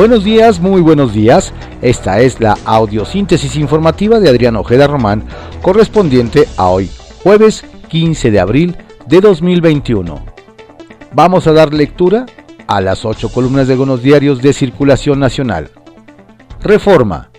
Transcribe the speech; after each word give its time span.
Buenos 0.00 0.24
días, 0.24 0.60
muy 0.60 0.80
buenos 0.80 1.12
días. 1.12 1.52
Esta 1.82 2.20
es 2.20 2.40
la 2.40 2.56
audiosíntesis 2.64 3.54
informativa 3.56 4.18
de 4.18 4.30
Adrián 4.30 4.56
Ojeda 4.56 4.86
Román, 4.86 5.24
correspondiente 5.60 6.48
a 6.56 6.68
hoy, 6.70 6.90
jueves 7.22 7.66
15 7.88 8.30
de 8.30 8.40
abril 8.40 8.76
de 9.06 9.20
2021. 9.20 10.24
Vamos 11.12 11.46
a 11.46 11.52
dar 11.52 11.74
lectura 11.74 12.24
a 12.66 12.80
las 12.80 13.04
ocho 13.04 13.28
columnas 13.28 13.66
de 13.66 13.74
algunos 13.74 14.02
diarios 14.02 14.40
de 14.40 14.54
circulación 14.54 15.20
nacional. 15.20 15.68
Reforma. 16.62 17.30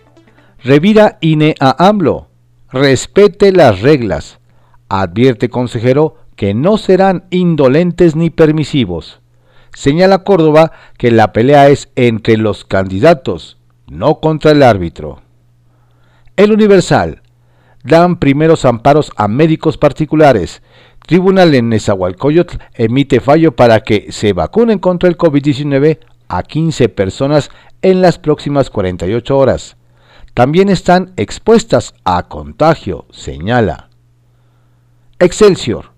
Revira 0.63 1.17
INE 1.19 1.55
a 1.59 1.87
AMLO. 1.87 2.27
Respete 2.69 3.51
las 3.51 3.81
reglas. 3.81 4.37
Advierte 4.87 5.49
consejero 5.49 6.17
que 6.35 6.53
no 6.53 6.77
serán 6.77 7.25
indolentes 7.31 8.15
ni 8.15 8.29
permisivos. 8.29 9.20
Señala 9.73 10.19
Córdoba 10.19 10.71
que 10.97 11.11
la 11.11 11.33
pelea 11.33 11.69
es 11.69 11.89
entre 11.95 12.37
los 12.37 12.65
candidatos, 12.65 13.57
no 13.87 14.19
contra 14.19 14.51
el 14.51 14.63
árbitro. 14.63 15.21
El 16.35 16.51
Universal. 16.51 17.21
Dan 17.83 18.17
primeros 18.17 18.65
amparos 18.65 19.11
a 19.15 19.27
médicos 19.27 19.77
particulares. 19.77 20.61
Tribunal 21.07 21.55
en 21.55 21.69
Nezahualcóyotl 21.69 22.57
emite 22.75 23.19
fallo 23.19 23.55
para 23.55 23.81
que 23.81 24.11
se 24.11 24.33
vacunen 24.33 24.77
contra 24.77 25.09
el 25.09 25.17
COVID-19 25.17 25.99
a 26.27 26.43
15 26.43 26.89
personas 26.89 27.49
en 27.81 28.01
las 28.01 28.19
próximas 28.19 28.69
48 28.69 29.37
horas. 29.37 29.77
También 30.33 30.69
están 30.69 31.11
expuestas 31.17 31.93
a 32.05 32.27
contagio, 32.27 33.05
señala. 33.11 33.89
Excelsior. 35.19 35.90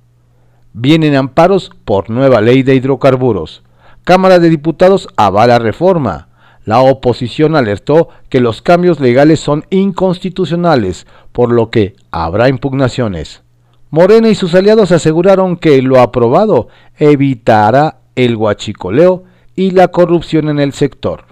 Vienen 0.73 1.15
amparos 1.15 1.69
por 1.85 2.09
nueva 2.09 2.41
ley 2.41 2.63
de 2.63 2.73
hidrocarburos. 2.73 3.61
Cámara 4.03 4.39
de 4.39 4.49
Diputados 4.49 5.07
avala 5.15 5.59
reforma. 5.59 6.29
La 6.65 6.79
oposición 6.81 7.55
alertó 7.55 8.09
que 8.29 8.39
los 8.39 8.63
cambios 8.63 8.99
legales 8.99 9.39
son 9.39 9.65
inconstitucionales, 9.69 11.05
por 11.31 11.51
lo 11.51 11.69
que 11.69 11.95
habrá 12.09 12.49
impugnaciones. 12.49 13.43
Morena 13.91 14.29
y 14.29 14.35
sus 14.35 14.55
aliados 14.55 14.91
aseguraron 14.91 15.57
que 15.57 15.79
lo 15.83 15.99
aprobado 15.99 16.69
evitará 16.97 17.99
el 18.15 18.35
guachicoleo 18.35 19.25
y 19.55 19.71
la 19.71 19.89
corrupción 19.89 20.49
en 20.49 20.59
el 20.59 20.73
sector. 20.73 21.25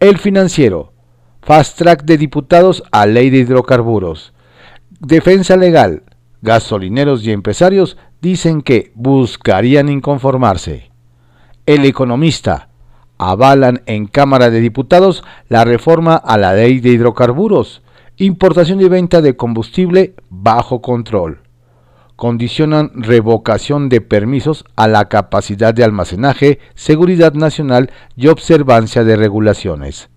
El 0.00 0.18
financiero. 0.18 0.92
Fast 1.40 1.78
track 1.78 2.04
de 2.04 2.18
diputados 2.18 2.82
a 2.92 3.06
ley 3.06 3.30
de 3.30 3.38
hidrocarburos. 3.38 4.34
Defensa 5.00 5.56
legal 5.56 6.02
gasolineros 6.42 7.24
y 7.24 7.30
empresarios 7.30 7.96
dicen 8.20 8.62
que 8.62 8.92
buscarían 8.94 9.88
inconformarse. 9.88 10.90
El 11.64 11.84
economista 11.84 12.68
avalan 13.16 13.82
en 13.86 14.06
Cámara 14.06 14.50
de 14.50 14.60
Diputados 14.60 15.22
la 15.48 15.64
reforma 15.64 16.16
a 16.16 16.36
la 16.36 16.52
ley 16.52 16.80
de 16.80 16.90
hidrocarburos, 16.90 17.82
importación 18.16 18.80
y 18.80 18.88
venta 18.88 19.22
de 19.22 19.36
combustible 19.36 20.14
bajo 20.28 20.82
control. 20.82 21.40
Condicionan 22.16 22.90
revocación 22.94 23.88
de 23.88 24.00
permisos 24.00 24.64
a 24.76 24.86
la 24.86 25.08
capacidad 25.08 25.72
de 25.72 25.84
almacenaje, 25.84 26.58
seguridad 26.74 27.34
nacional 27.34 27.90
y 28.16 28.26
observancia 28.26 29.02
de 29.04 29.16
regulaciones. 29.16 30.10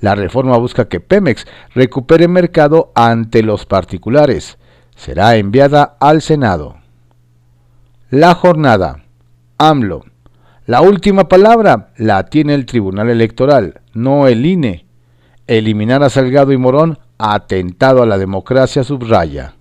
La 0.00 0.14
reforma 0.14 0.56
busca 0.58 0.88
que 0.88 1.00
Pemex 1.00 1.46
recupere 1.74 2.28
mercado 2.28 2.92
ante 2.94 3.42
los 3.42 3.66
particulares 3.66 4.58
será 5.02 5.34
enviada 5.34 5.96
al 5.98 6.22
Senado. 6.22 6.76
La 8.08 8.36
jornada. 8.36 9.02
AMLO. 9.58 10.04
La 10.66 10.80
última 10.80 11.26
palabra 11.26 11.88
la 11.96 12.26
tiene 12.26 12.54
el 12.54 12.66
Tribunal 12.66 13.10
Electoral, 13.10 13.80
no 13.94 14.28
el 14.28 14.46
INE. 14.46 14.86
Eliminar 15.48 16.04
a 16.04 16.08
Salgado 16.08 16.52
y 16.52 16.56
Morón 16.56 17.00
atentado 17.18 18.04
a 18.04 18.06
la 18.06 18.16
democracia 18.16 18.84
subraya. 18.84 19.56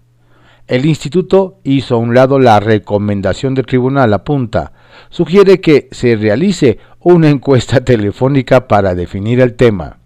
El 0.68 0.86
instituto 0.86 1.58
hizo 1.64 1.96
a 1.96 1.98
un 1.98 2.14
lado 2.14 2.38
la 2.38 2.60
recomendación 2.60 3.56
del 3.56 3.66
tribunal, 3.66 4.14
apunta. 4.14 4.74
Sugiere 5.10 5.60
que 5.60 5.90
se 5.92 6.18
realice 6.18 6.78
una 7.00 7.30
encuesta 7.30 7.80
telefónica 7.84 8.68
para 8.68 8.94
definir 8.94 9.40
el 9.40 9.56
tema. 9.56 9.98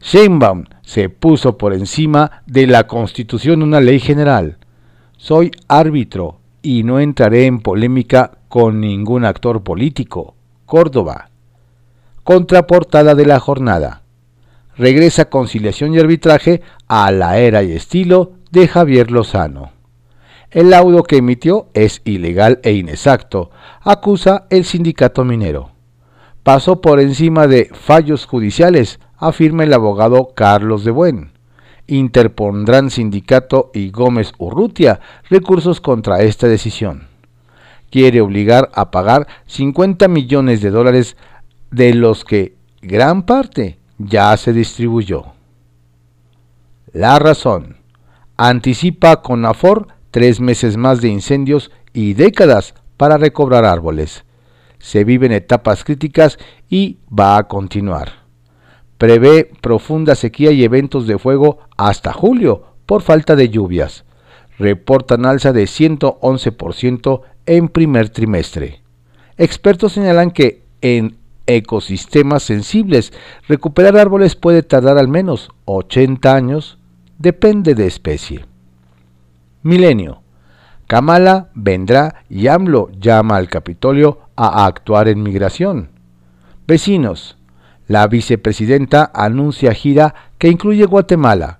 Sheinbaum 0.00 0.64
se 0.80 1.10
puso 1.10 1.58
por 1.58 1.74
encima 1.74 2.42
de 2.46 2.66
la 2.66 2.86
Constitución 2.86 3.62
una 3.62 3.82
ley 3.82 4.00
general. 4.00 4.56
Soy 5.22 5.52
árbitro 5.68 6.40
y 6.62 6.82
no 6.82 6.98
entraré 6.98 7.46
en 7.46 7.60
polémica 7.60 8.38
con 8.48 8.80
ningún 8.80 9.24
actor 9.24 9.62
político. 9.62 10.34
Córdoba. 10.66 11.30
Contraportada 12.24 13.14
de 13.14 13.24
la 13.24 13.38
jornada. 13.38 14.02
Regresa 14.76 15.26
conciliación 15.26 15.94
y 15.94 16.00
arbitraje 16.00 16.62
a 16.88 17.12
la 17.12 17.38
era 17.38 17.62
y 17.62 17.70
estilo 17.70 18.32
de 18.50 18.66
Javier 18.66 19.12
Lozano. 19.12 19.70
El 20.50 20.70
laudo 20.70 21.04
que 21.04 21.18
emitió 21.18 21.68
es 21.72 22.02
ilegal 22.04 22.58
e 22.64 22.72
inexacto, 22.72 23.52
acusa 23.80 24.46
el 24.50 24.64
sindicato 24.64 25.24
minero. 25.24 25.70
Pasó 26.42 26.80
por 26.80 26.98
encima 26.98 27.46
de 27.46 27.70
fallos 27.72 28.26
judiciales, 28.26 28.98
afirma 29.16 29.62
el 29.62 29.72
abogado 29.72 30.30
Carlos 30.34 30.84
de 30.84 30.90
Buen 30.90 31.32
interpondrán 31.86 32.90
Sindicato 32.90 33.70
y 33.74 33.90
Gómez 33.90 34.32
Urrutia 34.38 35.00
recursos 35.28 35.80
contra 35.80 36.22
esta 36.22 36.48
decisión. 36.48 37.08
Quiere 37.90 38.20
obligar 38.20 38.70
a 38.74 38.90
pagar 38.90 39.26
50 39.46 40.08
millones 40.08 40.62
de 40.62 40.70
dólares 40.70 41.16
de 41.70 41.94
los 41.94 42.24
que 42.24 42.56
gran 42.80 43.24
parte 43.24 43.78
ya 43.98 44.36
se 44.36 44.52
distribuyó. 44.52 45.26
La 46.92 47.18
razón. 47.18 47.76
Anticipa 48.36 49.22
con 49.22 49.44
Afor 49.44 49.88
tres 50.10 50.40
meses 50.40 50.76
más 50.76 51.00
de 51.00 51.08
incendios 51.08 51.70
y 51.92 52.14
décadas 52.14 52.74
para 52.96 53.18
recobrar 53.18 53.64
árboles. 53.64 54.24
Se 54.78 55.04
viven 55.04 55.32
etapas 55.32 55.84
críticas 55.84 56.38
y 56.68 56.98
va 57.08 57.36
a 57.36 57.46
continuar 57.46 58.21
prevé 59.02 59.50
profunda 59.60 60.14
sequía 60.14 60.52
y 60.52 60.62
eventos 60.62 61.08
de 61.08 61.18
fuego 61.18 61.58
hasta 61.76 62.12
julio 62.12 62.66
por 62.86 63.02
falta 63.02 63.34
de 63.34 63.48
lluvias. 63.48 64.04
Reportan 64.60 65.26
alza 65.26 65.52
de 65.52 65.64
111% 65.64 67.22
en 67.46 67.66
primer 67.66 68.10
trimestre. 68.10 68.80
Expertos 69.38 69.94
señalan 69.94 70.30
que 70.30 70.62
en 70.82 71.16
ecosistemas 71.46 72.44
sensibles 72.44 73.12
recuperar 73.48 73.96
árboles 73.96 74.36
puede 74.36 74.62
tardar 74.62 74.98
al 74.98 75.08
menos 75.08 75.50
80 75.64 76.32
años, 76.32 76.78
depende 77.18 77.74
de 77.74 77.88
especie. 77.88 78.44
Milenio. 79.64 80.22
Kamala 80.86 81.48
vendrá 81.56 82.22
y 82.30 82.46
AMLO 82.46 82.88
llama 83.00 83.36
al 83.36 83.48
Capitolio 83.48 84.20
a 84.36 84.64
actuar 84.64 85.08
en 85.08 85.24
migración. 85.24 85.90
Vecinos. 86.68 87.36
La 87.88 88.06
vicepresidenta 88.06 89.10
anuncia 89.14 89.74
gira 89.74 90.14
que 90.38 90.48
incluye 90.48 90.86
Guatemala. 90.86 91.58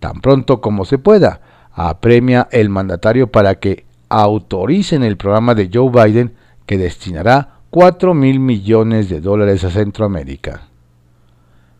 Tan 0.00 0.20
pronto 0.20 0.60
como 0.60 0.84
se 0.84 0.98
pueda, 0.98 1.40
apremia 1.72 2.48
el 2.50 2.68
mandatario 2.68 3.28
para 3.28 3.56
que 3.56 3.86
autoricen 4.08 5.02
el 5.02 5.16
programa 5.16 5.54
de 5.54 5.70
Joe 5.72 5.90
Biden 5.90 6.34
que 6.66 6.76
destinará 6.78 7.60
4 7.70 8.12
mil 8.12 8.38
millones 8.38 9.08
de 9.08 9.20
dólares 9.20 9.64
a 9.64 9.70
Centroamérica. 9.70 10.68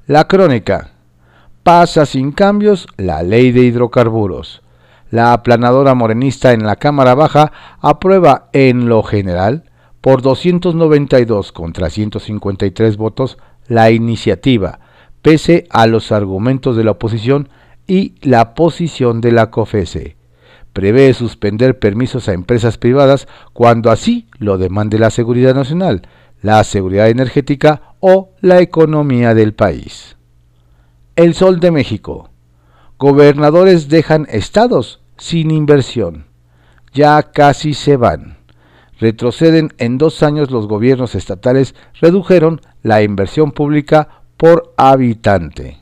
La 0.07 0.27
crónica. 0.27 0.91
Pasa 1.63 2.07
sin 2.07 2.33
cambios 2.33 2.89
la 2.97 3.23
ley 3.23 3.53
de 3.53 3.61
hidrocarburos. 3.61 4.63
La 5.11 5.33
aplanadora 5.33 5.95
morenista 5.95 6.53
en 6.53 6.65
la 6.67 6.77
Cámara 6.77 7.15
Baja 7.15 7.53
aprueba 7.81 8.49
en 8.53 8.89
lo 8.89 9.03
general 9.03 9.65
por 10.01 10.23
292 10.23 11.53
contra 11.53 11.91
153 11.91 12.97
votos 12.97 13.39
la 13.73 13.91
iniciativa, 13.91 14.81
pese 15.23 15.67
a 15.71 15.87
los 15.87 16.13
argumentos 16.13 16.77
de 16.77 16.85
la 16.85 16.91
oposición 16.91 17.49
y 17.87 18.15
la 18.21 18.55
posición 18.55 19.23
de 19.23 19.33
la 19.33 19.51
COFESE. 19.51 20.17
Prevé 20.75 21.15
suspender 21.15 21.79
permisos 21.79 22.29
a 22.29 22.35
empresas 22.35 22.77
privadas 22.77 23.27
cuando 23.55 23.91
así 23.91 24.29
lo 24.39 24.59
demande 24.59 24.99
la 24.99 25.09
seguridad 25.09 25.55
nacional, 25.55 26.03
la 26.43 26.63
seguridad 26.65 27.09
energética 27.09 27.95
o 28.01 28.31
la 28.43 28.61
economía 28.61 29.35
del 29.35 29.55
país. 29.55 30.17
El 31.17 31.35
Sol 31.35 31.59
de 31.59 31.71
México. 31.71 32.29
Gobernadores 32.99 33.89
dejan 33.89 34.27
estados 34.31 35.01
sin 35.17 35.51
inversión. 35.51 36.27
Ya 36.93 37.23
casi 37.23 37.73
se 37.73 37.97
van 37.97 38.42
retroceden 39.03 39.75
en 39.79 39.99
dos 39.99 40.23
años 40.23 40.53
los 40.53 40.69
gobiernos 40.69 41.17
estatales 41.17 41.75
redujeron 42.01 42.61
la 42.83 43.03
inversión 43.03 43.51
pública 43.51 44.23
por 44.37 44.73
habitante. 44.77 45.79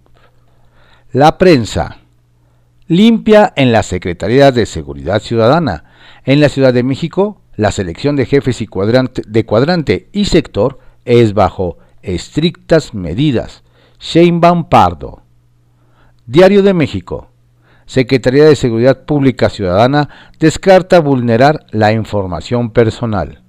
La 1.13 1.37
prensa. 1.37 1.99
Limpia 2.87 3.53
en 3.55 3.71
la 3.71 3.83
Secretaría 3.83 4.51
de 4.51 4.65
Seguridad 4.65 5.21
Ciudadana. 5.21 5.83
En 6.25 6.41
la 6.41 6.49
Ciudad 6.49 6.73
de 6.73 6.81
México, 6.81 7.39
la 7.55 7.71
selección 7.71 8.15
de 8.15 8.25
jefes 8.25 8.61
y 8.61 8.67
de 9.27 9.45
cuadrante 9.45 10.09
y 10.11 10.25
sector 10.25 10.79
es 11.05 11.35
bajo 11.35 11.77
estrictas 12.01 12.95
medidas. 12.95 13.61
Sheinbaum 13.99 14.69
Pardo. 14.69 15.21
Diario 16.25 16.63
de 16.63 16.73
México. 16.73 17.29
Secretaría 17.85 18.45
de 18.45 18.55
Seguridad 18.55 19.05
Pública 19.05 19.51
Ciudadana 19.51 20.09
descarta 20.39 20.99
vulnerar 20.99 21.67
la 21.69 21.91
información 21.91 22.71
personal. 22.71 23.43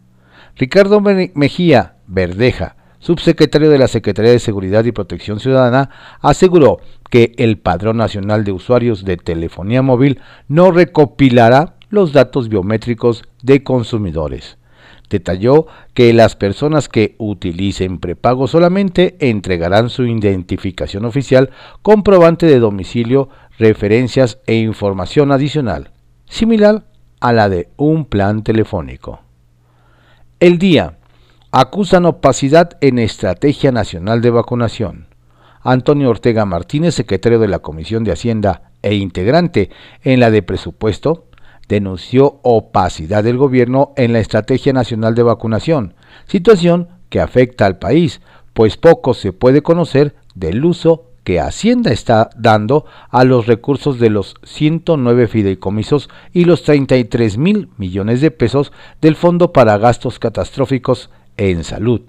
Ricardo 0.56 1.00
Mejía 1.00 1.96
Verdeja, 2.08 2.76
subsecretario 3.04 3.68
de 3.68 3.76
la 3.76 3.86
Secretaría 3.86 4.32
de 4.32 4.38
Seguridad 4.38 4.82
y 4.86 4.92
Protección 4.92 5.38
Ciudadana, 5.38 5.90
aseguró 6.22 6.78
que 7.10 7.34
el 7.36 7.58
Padrón 7.58 7.98
Nacional 7.98 8.44
de 8.44 8.52
Usuarios 8.52 9.04
de 9.04 9.18
Telefonía 9.18 9.82
Móvil 9.82 10.20
no 10.48 10.70
recopilará 10.70 11.74
los 11.90 12.14
datos 12.14 12.48
biométricos 12.48 13.24
de 13.42 13.62
consumidores. 13.62 14.56
Detalló 15.10 15.66
que 15.92 16.14
las 16.14 16.34
personas 16.34 16.88
que 16.88 17.14
utilicen 17.18 17.98
prepago 17.98 18.46
solamente 18.46 19.16
entregarán 19.20 19.90
su 19.90 20.06
identificación 20.06 21.04
oficial, 21.04 21.50
comprobante 21.82 22.46
de 22.46 22.58
domicilio, 22.58 23.28
referencias 23.58 24.38
e 24.46 24.54
información 24.54 25.30
adicional, 25.30 25.90
similar 26.24 26.86
a 27.20 27.34
la 27.34 27.50
de 27.50 27.68
un 27.76 28.06
plan 28.06 28.42
telefónico. 28.42 29.20
El 30.40 30.58
día. 30.58 30.96
Acusan 31.56 32.04
opacidad 32.04 32.76
en 32.80 32.98
Estrategia 32.98 33.70
Nacional 33.70 34.20
de 34.20 34.30
Vacunación. 34.30 35.06
Antonio 35.62 36.10
Ortega 36.10 36.44
Martínez, 36.44 36.96
secretario 36.96 37.38
de 37.38 37.46
la 37.46 37.60
Comisión 37.60 38.02
de 38.02 38.10
Hacienda 38.10 38.72
e 38.82 38.96
integrante 38.96 39.70
en 40.02 40.18
la 40.18 40.32
de 40.32 40.42
Presupuesto, 40.42 41.26
denunció 41.68 42.40
opacidad 42.42 43.22
del 43.22 43.36
gobierno 43.36 43.92
en 43.96 44.12
la 44.12 44.18
Estrategia 44.18 44.72
Nacional 44.72 45.14
de 45.14 45.22
Vacunación, 45.22 45.94
situación 46.26 46.88
que 47.08 47.20
afecta 47.20 47.66
al 47.66 47.78
país, 47.78 48.20
pues 48.52 48.76
poco 48.76 49.14
se 49.14 49.32
puede 49.32 49.62
conocer 49.62 50.16
del 50.34 50.64
uso 50.64 51.12
que 51.22 51.38
Hacienda 51.38 51.92
está 51.92 52.30
dando 52.36 52.84
a 53.10 53.22
los 53.22 53.46
recursos 53.46 54.00
de 54.00 54.10
los 54.10 54.34
109 54.42 55.28
fideicomisos 55.28 56.10
y 56.32 56.46
los 56.46 56.64
33 56.64 57.38
mil 57.38 57.68
millones 57.78 58.20
de 58.20 58.32
pesos 58.32 58.72
del 59.00 59.14
Fondo 59.14 59.52
para 59.52 59.78
Gastos 59.78 60.18
Catastróficos 60.18 61.10
en 61.36 61.64
Salud, 61.64 62.02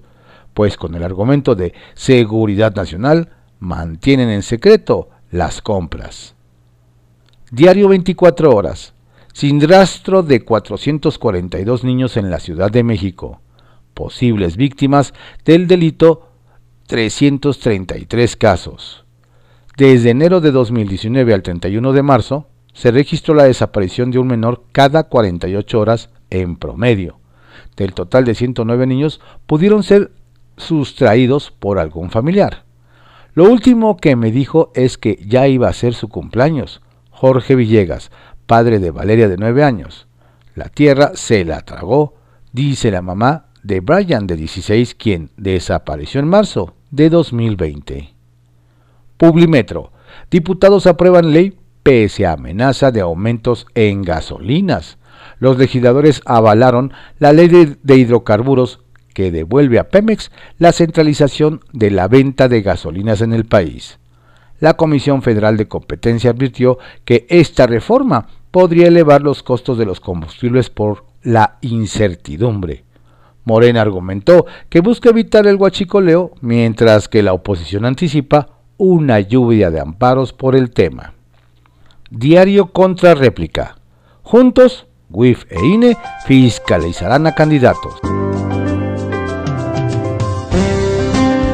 pues 0.53 0.77
con 0.77 0.95
el 0.95 1.03
argumento 1.03 1.55
de 1.55 1.73
seguridad 1.93 2.75
nacional 2.75 3.29
mantienen 3.59 4.29
en 4.29 4.41
secreto 4.41 5.09
las 5.31 5.61
compras. 5.61 6.35
Diario 7.51 7.89
24 7.89 8.53
horas. 8.53 8.93
Sin 9.33 9.59
rastro 9.67 10.23
de 10.23 10.45
442 10.45 11.83
niños 11.83 12.15
en 12.15 12.29
la 12.29 12.39
Ciudad 12.39 12.71
de 12.71 12.83
México, 12.83 13.41
posibles 13.93 14.55
víctimas 14.55 15.13
del 15.43 15.67
delito 15.67 16.29
333 16.87 18.35
casos. 18.37 19.05
Desde 19.77 20.11
enero 20.11 20.39
de 20.39 20.51
2019 20.51 21.33
al 21.33 21.43
31 21.43 21.91
de 21.91 22.01
marzo, 22.01 22.47
se 22.73 22.91
registró 22.91 23.33
la 23.33 23.43
desaparición 23.43 24.09
de 24.11 24.19
un 24.19 24.27
menor 24.27 24.63
cada 24.71 25.03
48 25.03 25.79
horas 25.79 26.09
en 26.29 26.55
promedio. 26.55 27.19
Del 27.75 27.93
total 27.93 28.25
de 28.25 28.35
109 28.35 28.87
niños 28.87 29.21
pudieron 29.45 29.83
ser 29.83 30.11
sustraídos 30.57 31.51
por 31.51 31.79
algún 31.79 32.09
familiar. 32.09 32.63
Lo 33.33 33.49
último 33.49 33.97
que 33.97 34.15
me 34.15 34.31
dijo 34.31 34.71
es 34.75 34.97
que 34.97 35.19
ya 35.27 35.47
iba 35.47 35.67
a 35.67 35.73
ser 35.73 35.93
su 35.93 36.07
cumpleaños. 36.07 36.81
Jorge 37.11 37.55
Villegas, 37.55 38.11
padre 38.45 38.79
de 38.79 38.91
Valeria 38.91 39.27
de 39.27 39.37
9 39.37 39.63
años. 39.63 40.07
La 40.55 40.69
tierra 40.69 41.11
se 41.15 41.43
la 41.43 41.61
tragó, 41.61 42.15
dice 42.53 42.91
la 42.91 43.01
mamá 43.01 43.47
de 43.61 43.81
Brian 43.81 44.27
de 44.27 44.37
16, 44.37 44.95
quien 44.95 45.31
desapareció 45.35 46.21
en 46.21 46.27
marzo 46.27 46.75
de 46.91 47.09
2020. 47.09 48.13
Publimetro. 49.17 49.91
Diputados 50.31 50.87
aprueban 50.87 51.33
ley 51.33 51.57
pese 51.83 52.25
a 52.25 52.33
amenaza 52.33 52.91
de 52.91 53.01
aumentos 53.01 53.67
en 53.75 54.01
gasolinas. 54.01 54.97
Los 55.39 55.57
legisladores 55.57 56.21
avalaron 56.25 56.93
la 57.19 57.33
ley 57.33 57.47
de, 57.47 57.95
hidrocarburos 57.95 58.79
que 59.13 59.31
devuelve 59.31 59.79
a 59.79 59.89
Pemex 59.89 60.31
la 60.57 60.71
centralización 60.71 61.61
de 61.71 61.91
la 61.91 62.07
venta 62.07 62.47
de 62.47 62.61
gasolinas 62.61 63.21
en 63.21 63.33
el 63.33 63.45
país. 63.45 63.99
La 64.59 64.75
Comisión 64.75 65.21
Federal 65.21 65.57
de 65.57 65.67
Competencia 65.67 66.31
advirtió 66.31 66.77
que 67.03 67.25
esta 67.29 67.67
reforma 67.67 68.27
podría 68.51 68.87
elevar 68.87 69.21
los 69.21 69.43
costos 69.43 69.77
de 69.77 69.85
los 69.85 69.99
combustibles 69.99 70.69
por 70.69 71.05
la 71.23 71.57
incertidumbre. 71.61 72.83
Morena 73.43 73.81
argumentó 73.81 74.45
que 74.69 74.79
busca 74.79 75.09
evitar 75.09 75.45
el 75.45 75.57
huachicoleo, 75.57 76.31
mientras 76.41 77.07
que 77.07 77.21
la 77.21 77.33
oposición 77.33 77.85
anticipa 77.85 78.49
una 78.77 79.19
lluvia 79.19 79.69
de 79.71 79.79
amparos 79.79 80.33
por 80.33 80.55
el 80.55 80.71
tema. 80.71 81.13
Diario 82.09 82.67
contra 82.67 83.13
réplica. 83.13 83.77
Juntos, 84.23 84.84
WIF 85.09 85.45
e 85.49 85.65
INE 85.65 85.97
fiscalizarán 86.25 87.27
a 87.27 87.35
candidatos. 87.35 87.99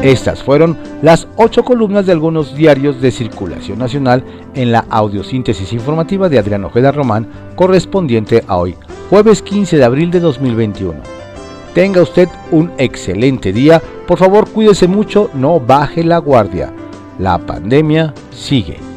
Estas 0.02 0.42
fueron 0.42 0.76
las 1.00 1.28
ocho 1.36 1.62
columnas 1.62 2.06
de 2.06 2.12
algunos 2.12 2.56
diarios 2.56 3.00
de 3.00 3.12
circulación 3.12 3.78
nacional 3.78 4.24
en 4.54 4.72
la 4.72 4.84
audiosíntesis 4.90 5.72
informativa 5.72 6.28
de 6.28 6.40
Adrián 6.40 6.64
Ojeda 6.64 6.90
Román, 6.90 7.28
correspondiente 7.54 8.42
a 8.48 8.56
hoy, 8.56 8.74
jueves 9.10 9.42
15 9.42 9.76
de 9.76 9.84
abril 9.84 10.10
de 10.10 10.18
2021. 10.18 11.00
Tenga 11.72 12.02
usted 12.02 12.28
un 12.50 12.72
excelente 12.78 13.52
día, 13.52 13.80
por 14.08 14.18
favor 14.18 14.48
cuídese 14.48 14.88
mucho, 14.88 15.30
no 15.34 15.60
baje 15.60 16.02
la 16.02 16.18
guardia. 16.18 16.72
La 17.20 17.38
pandemia 17.38 18.12
sigue. 18.32 18.91